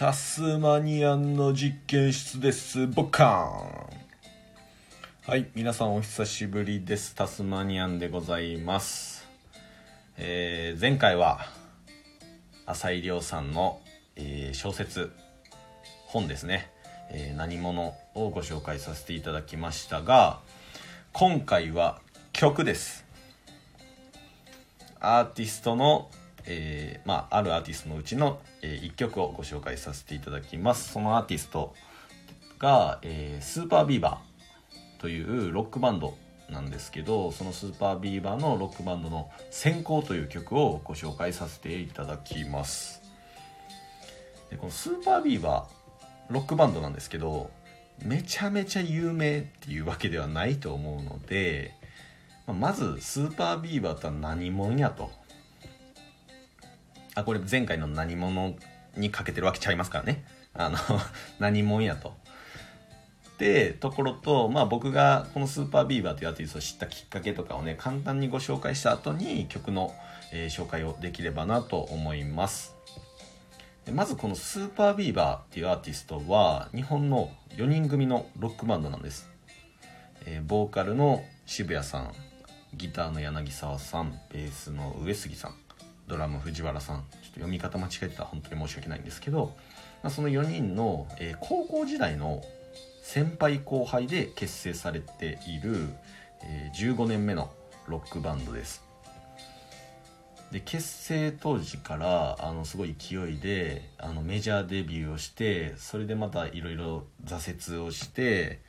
[0.00, 2.86] タスマニアンの実験室です。
[2.86, 5.30] ボッカーン。
[5.30, 7.14] はい皆さんお久しぶりです。
[7.14, 9.28] タスマニアンでございます。
[10.16, 11.40] えー、前回は
[12.64, 13.82] 浅井亮さんの、
[14.16, 15.12] えー、小説
[16.06, 16.70] 本ですね、
[17.10, 20.40] えー、何者をご紹介させていただきましたが
[21.12, 22.00] 今回は
[22.32, 23.04] 曲です。
[24.98, 26.10] アーティストの
[26.46, 30.92] えー、まあ、あるアーティストのうちの、えー、1曲をご紹介させていただきます。
[30.92, 31.74] そのアーティスト
[32.58, 36.16] が、えー、スーパービーバーというロックバンド
[36.50, 43.00] なんですけどそのスーパービーバーのロックバンドの「閃光」という曲をご紹介させていただきます。
[44.50, 47.50] でこのスーパービーバーロックバンドなんですけど
[48.04, 51.74] めちゃめちゃ有名っていうわけではないと思うので
[52.46, 55.10] まずスーパービーバーとは何者やと
[57.14, 58.54] あこれ前回の何者
[58.96, 60.24] にかけてるわけちゃいますからね。
[60.54, 60.78] あの
[61.38, 62.14] 何者やと。
[63.38, 69.94] でところと、まあ、僕がこのスーパービーバーというアーティストを知ったきっかけとかをね簡単にご紹介した後に曲の、
[70.30, 72.74] えー、紹介をできればなと思います。
[73.86, 79.28] でまずこのスーパービーバーっていうアーティストは日本の4人組のロックバンドなんです、
[80.26, 82.12] えー、ボーカルの渋谷さん
[82.74, 85.59] ギターの柳沢さんベースの上杉さん。
[86.10, 86.96] ドラム藤原さん。
[86.96, 89.54] ちょっと読み方間違えてたら本当に申し訳ないんですけど、
[90.02, 92.42] まあ、その4人の、えー、高校時代の
[93.02, 95.88] 先輩後輩で結成されている、
[96.42, 97.50] えー、15年目の
[97.86, 98.90] ロックバンドです。
[100.50, 108.60] で結成当時からあのすごい勢いであのメジャーデビューをしてそれでまたいろいろ挫折をして、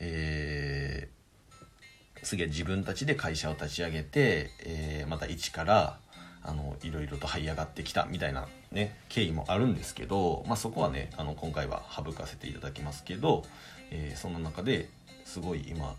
[0.00, 5.99] えー、次は自分たちで会社を立ち上げて、えー、また一から
[6.42, 13.44] あのいろいろと這い上がってきたみたいなね経緯もあるんですけど、まあ、そこはねあの今回は省かせていただきますけど、
[13.90, 14.88] えー、そんな中で
[15.24, 15.94] すごい今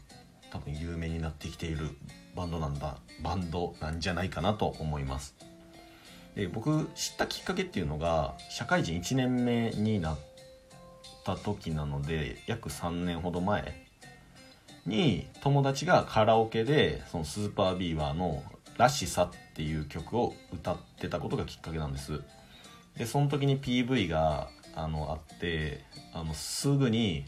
[0.51, 1.90] 多分有名になってきている
[2.35, 5.35] バンドなんだバンドなんじゃないかなと思います。
[6.35, 10.19] で僕知ったきっかけっていうのが社会人1年目になっ
[11.25, 13.85] た時なので約3年ほど前
[14.85, 18.44] に友達がカラオケでそのスーパービーバーの
[18.78, 22.22] らしさっていう曲を歌ってたことがきっかけなんです。
[22.97, 25.81] でその時に PV があのあって
[26.13, 27.25] あのすぐに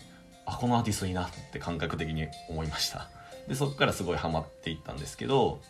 [0.48, 3.08] あこのアーティストいいなって感覚的に思いました。
[3.48, 5.62] でそこからすごいハマっていったんですけど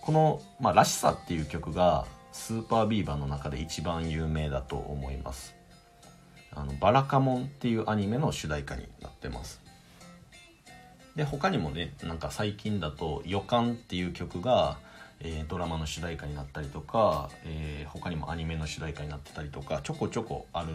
[0.00, 5.54] この「まあ、らしさ」っていう曲がスーパービーバーの中で一番有名だと思います。
[6.54, 9.60] あのバラカモンっていうアニメの主題歌になってます。
[11.16, 14.78] で他にもねなんか最近だと「予感」っていう曲が、
[15.20, 20.68] えー、ドラマの主題歌になったりとか、えー、他にもアニメの主題歌になってたりとかちょこちょこある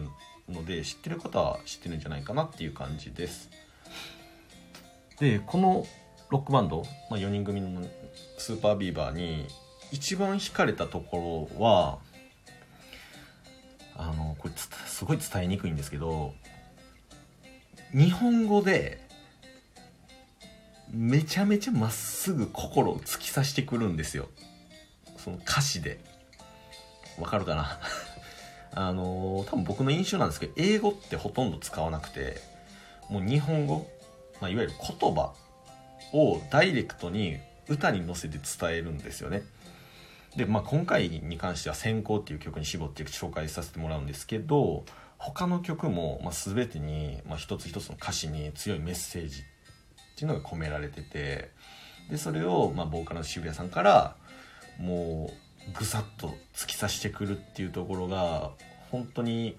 [0.48, 3.50] ので知ってる方は知ってるんじゃないかなっていう感じです。
[5.20, 5.86] でこの
[6.30, 7.82] ロックバンド、まあ、4人組の
[8.38, 9.46] スーパービーバーに
[9.92, 11.98] 一番惹かれたところは
[13.94, 16.32] あのこれすごい伝えにくいんですけど
[17.92, 19.01] 日本語で
[20.92, 24.28] めちゃめちゃまっすぐ心を突き刺してくるんですよ。
[25.16, 25.98] その歌詞で。
[27.18, 27.80] わかるかな？
[28.74, 32.40] あのー、多分僕の印象なんですけど英語ってほとんど使わなくて
[33.10, 33.86] もう日本語、
[34.40, 35.34] まあ、いわゆる言葉
[36.14, 37.38] をダイレクトに
[37.68, 39.42] 歌に乗せて伝えるんですよね。
[40.36, 44.84] で、まあ、今回に関しては「先行」っていう曲に絞って紹介させてもらうんですけど
[45.18, 49.44] 他の曲も、まあ、全てに、まあ、一つ一つの歌詞に強いメッセージ
[50.12, 51.50] っていうのが込められてて
[52.10, 54.16] でそれを、まあ、ボーカルの渋谷さんから
[54.78, 55.30] も
[55.68, 58.50] うぐさっと突き刺してくるっていうところが
[58.90, 59.56] 本当に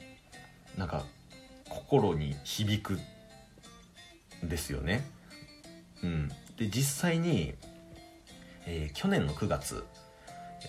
[0.78, 1.06] なんか
[1.70, 3.00] 心に響く
[4.46, 5.04] んですよね。
[6.04, 6.28] うん、
[6.58, 7.56] で実際に、
[8.66, 9.86] えー、去年の9月、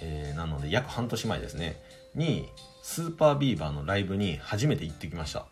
[0.00, 1.76] えー、なので約半年前ですね
[2.14, 2.48] に
[2.82, 5.46] スーパービーバーのライブに初めて行ってきました。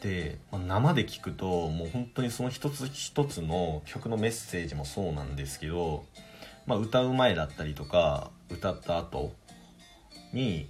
[0.00, 6.04] で、まあ、生で聞くともう本当にその一つ一つの曲のメッセージもそうなんですけど、
[6.66, 9.34] まあ、歌う前だったりとか歌った後
[10.32, 10.68] に、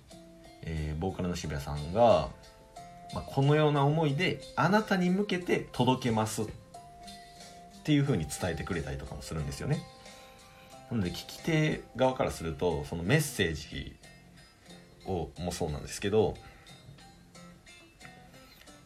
[0.62, 2.28] えー、ボーカルの渋谷さんが、
[3.14, 6.46] まあ、このような思いであなたに向けて届けますっ
[7.84, 9.82] ていう風に伝えてくれたりとかもするんですよね。
[10.90, 13.94] なので聞き手側からするとそのメッセージ
[15.06, 16.34] をもそうなんですけど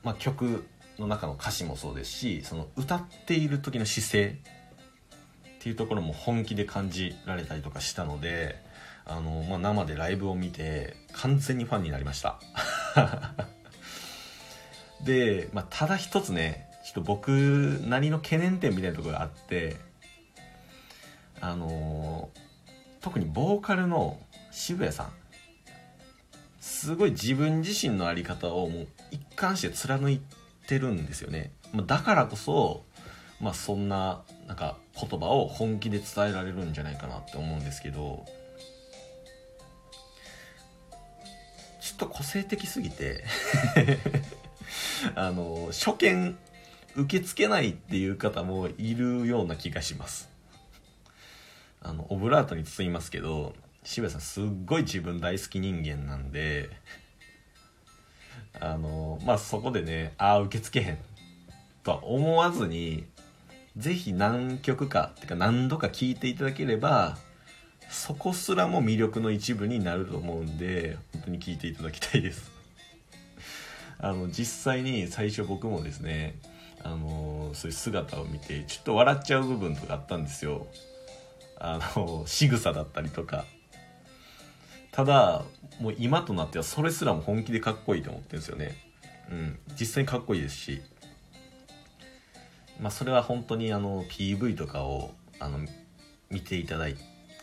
[0.05, 0.67] まあ、曲
[0.99, 4.39] の中の歌詞もそうですしその歌っている時の姿勢
[5.59, 8.57] っていうところも本気で感じられたりとかしたので
[9.07, 12.39] あの、まあ、生でライブを見て完全にファンになりました。
[15.03, 17.29] で、まあ、ただ一つねちょっと僕
[17.87, 19.77] なりの懸念点みたいなところがあって
[21.41, 22.31] あの、
[23.03, 24.19] 特にボーカルの
[24.51, 25.13] 渋谷さん
[26.65, 30.19] すごい自分自身の在り方をもう一貫して貫い
[30.67, 32.85] てるんですよね、まあ、だからこそ
[33.39, 38.25] まあそんななんか言葉を本気で伝えられるんじゃないかなって思うんですけど
[41.83, 43.25] ちょっと個性的すぎて
[45.15, 46.35] あの初見
[46.97, 50.31] 受け付けないっていう方もいるような気がします。
[51.83, 53.55] あのオブラートに包みますけど
[53.85, 56.71] 渋谷さんすっごい自分大好き人間なんで
[58.59, 60.99] あのまあそこでねああ受け付けへん
[61.83, 63.05] とは思わずに
[63.77, 67.19] ぜひ何曲かってか何度か聴いていただければ
[67.91, 72.51] そこすらも魅力の一部になると思うんで本当に聴いていただきたいです。
[73.99, 76.39] あの実際に最初僕もですね
[76.83, 80.67] あのそういう姿を見てちょっと笑っちゃう部分とかあったんですよ。
[81.59, 83.45] あの仕草だったりとか。
[84.95, 85.43] ただ
[85.81, 88.77] もう今となってはそれすらも本気でかっこいいと思ってるんですよね。
[89.29, 89.59] うん。
[89.79, 90.83] 実際にかっこいいですし。
[92.81, 95.11] まあそれは本当にあの PV とかを
[95.41, 95.59] あの
[96.31, 96.87] 見ていただ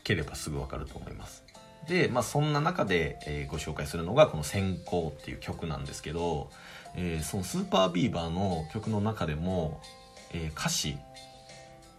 [0.06, 1.44] ければすぐ分かると思います。
[1.90, 6.50] で、まあ、そんな中で、えー、ご紹介するのがこの「先行」っていう曲なんですけど、
[6.96, 9.82] えー、そのスーパービーバーの曲の中でも、
[10.32, 10.98] えー、歌詞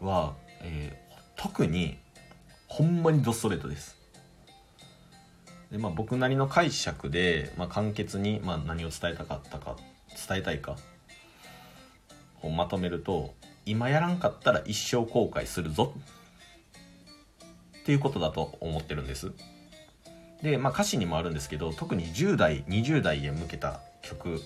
[0.00, 0.98] は、え
[1.36, 1.98] 特に
[2.68, 4.01] ほんまにドストレートです。
[5.72, 9.76] で、まあ、僕なりの解釈で、まあ、簡潔に、まあ、何を伝えたかったか
[10.28, 10.76] 伝えたいか
[12.42, 13.34] をまとめると
[13.64, 15.94] 今やらんかったら一生後悔するぞ
[17.80, 19.32] っていうことだと思ってるんです。
[20.42, 24.40] で、まあ、歌詞にもあるんですけど特に10代20代へ向けた曲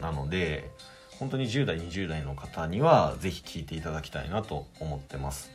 [0.00, 0.70] なので
[1.18, 5.50] 本当に10代20代の方には是非聴いていただきたいなと思ってます。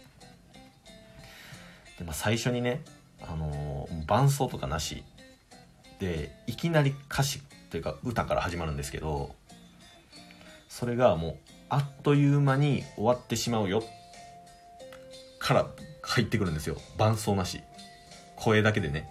[1.97, 2.81] で、まあ、最初にね、
[3.21, 5.03] あのー、伴奏とかなし
[5.99, 9.35] でいきなり歌詞というか歌から始まるんですけど
[10.69, 11.37] それがもう
[11.69, 13.83] あっという間に終わってしまうよ。
[15.39, 15.67] から
[16.01, 16.77] 入ってくるんですよ。
[16.97, 17.61] 伴奏なし。
[18.35, 19.09] 声だけでね。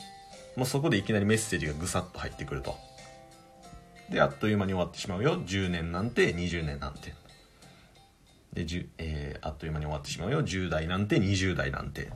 [0.57, 2.77] もうそこでいきなりメッセージがぐさっと入ってくると。
[4.11, 5.43] であっという間に終わってしまうよ。
[5.43, 7.15] 10年なんて20年なんて。
[8.55, 10.43] で、えー、あっという間に終わってしまうよ。
[10.43, 12.11] 10代なんて20代なんて。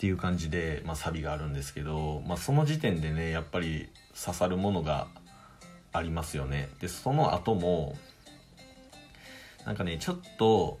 [0.00, 5.08] っていう感じで、まあ、サビがあるんですけど、まあ、その時点でねやっぱり刺さるものが
[5.92, 6.70] ありますよね。
[6.80, 7.98] でその後も
[9.66, 10.80] なんかねちょっと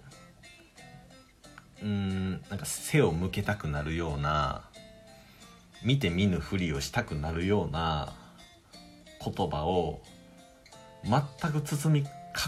[1.82, 4.62] うんなんか背を向けたくなるような
[5.84, 8.14] 見て見ぬふりをしたくなるような
[9.22, 10.00] 言葉を
[11.04, 12.06] 全く包み隠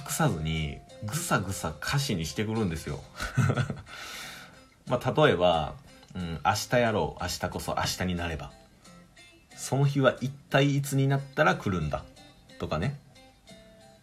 [0.08, 2.98] さずにぐさぐさ歌詞にしてくるんですよ。
[4.88, 5.74] まあ例えば、
[6.14, 8.52] うん、明日やろう明日こそ明日になれば。
[9.56, 12.04] その日は一体いつになったら来るんだ？
[12.58, 12.98] とかね。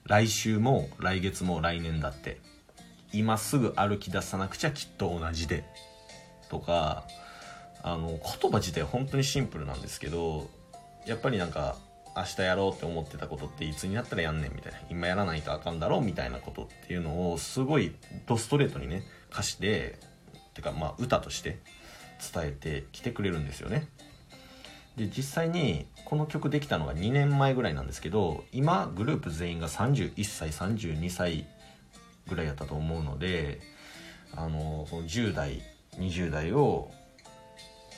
[0.05, 2.39] 来週も来月も来年だって。
[3.11, 5.65] 今すぐ歩き出さなくちゃきっと同じで。
[6.49, 7.03] とか
[7.83, 10.49] あの言葉自体本当にシンプルなんですけど
[11.05, 11.75] やっぱりなんか
[12.15, 14.55] 明日やろうって思ってたことっていつになったらやんねん？
[14.55, 14.79] みたいな。
[14.89, 16.01] 今やらないとあかんだろう？
[16.01, 17.93] みたいなことっていうのをすごい
[18.25, 19.99] ドストレートにね歌詞で
[20.53, 21.59] てかまあ歌として。
[22.33, 23.87] 伝えてきてくれるんですよね。
[24.97, 31.45] で実際にこの曲できたのが2年前ぐらいなんですけど今グループ全員が31歳32歳
[32.27, 33.61] ぐらいやったと思うので
[34.35, 35.61] あのその10代
[35.97, 36.91] 20代を、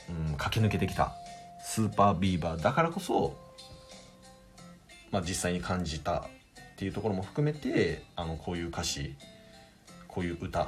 [0.10, 1.14] うん、駆け抜けてきた
[1.64, 3.36] スーパービーバーだからこそ、
[5.12, 6.24] まあ、実際に感じたっ
[6.78, 9.16] ていうところも含めてあのこういう歌詞
[10.08, 10.68] こういう歌っ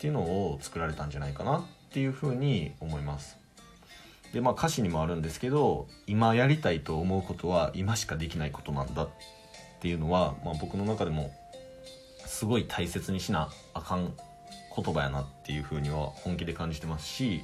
[0.00, 3.36] ていうのを作られたんじゃないかなっていうふうに思います。
[4.32, 9.08] でまあ歌詞にもあるんですけど今やりたいと思うことは今しかできないことなんだっ
[9.80, 11.34] ていうのは、まあ、僕の中でも
[12.26, 14.14] すごい大切にしなあかん
[14.76, 17.42] 言葉やなっていうふうには本気で感じてますし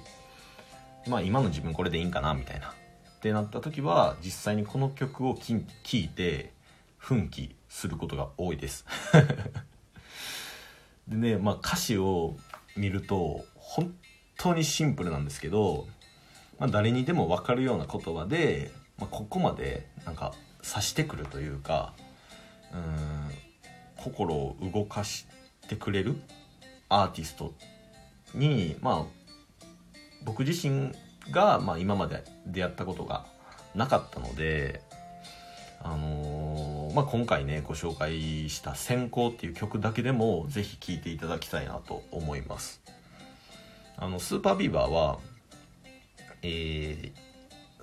[1.08, 2.72] まあ今の自分これでいいんかなみたいなっ
[3.20, 5.56] てなった時は実際にこの曲を聴
[5.92, 6.52] いて
[6.98, 8.84] 奮起することが多いです
[11.08, 12.36] でねまあ歌詞を
[12.76, 13.92] 見ると本
[14.50, 15.86] 当にシンプルなんですけど
[16.58, 21.92] まあ、誰にでも分かるような言葉で、まあ、ここまでなんか察してくるというか
[22.72, 23.30] うん
[23.96, 25.26] 心を動かし
[25.68, 26.16] てくれる
[26.88, 27.52] アーティスト
[28.34, 29.84] にまあ
[30.24, 30.92] 僕自身
[31.30, 33.26] が、まあ、今まで出会ったことが
[33.74, 34.82] なかったので
[35.82, 42.85] あのー、まあ、今回ねご紹介した「先行」っていう曲だけでもぜひ聴いていただきたいなと思います。
[43.98, 45.18] あのスーパービーバーは
[46.42, 47.12] えー、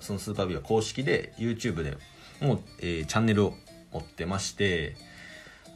[0.00, 1.96] そのスーパービーバー公式で YouTube で
[2.40, 3.54] もう、えー、チャンネルを
[3.92, 4.96] 持ってまして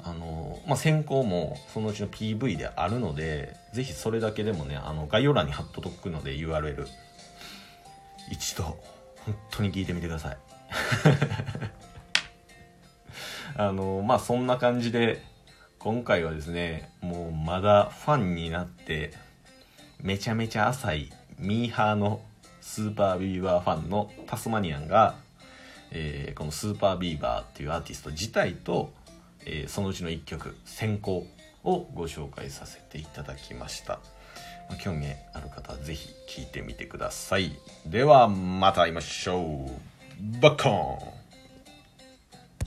[0.04, 6.86] あのまあ、先行もそのうちの PV であるのでぜひそれだけでもねあの概要欄に貼っとくので URL
[8.30, 10.38] 一度本当に聞いてみてください。
[13.56, 15.20] あのまあそんな感じで
[15.78, 19.12] 今回はですねもうまだファンになって
[20.00, 22.20] めちゃめちゃ浅いミーハーの
[22.60, 25.16] スーパービーバーファンのタスマニアンが、
[25.90, 28.92] えー、このスーパービーバーっていうアーティスト自体と、
[29.44, 31.26] えー、そのうちの1曲「先行」
[31.64, 33.98] をご紹介させていただきました。
[34.70, 37.52] ま興味ある方はぜひ聴いてみてください。
[37.86, 40.40] ではまた会いましょう。
[40.40, 41.17] バッコーン